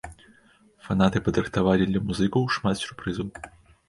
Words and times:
Фанаты 0.85 1.19
падрыхтавалі 1.27 1.83
для 1.91 2.01
музыкаў 2.07 2.47
шмат 2.57 2.81
сюрпрызаў. 2.81 3.29